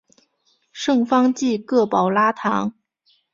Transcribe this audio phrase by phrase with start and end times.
[0.71, 2.73] 圣方济各保拉堂。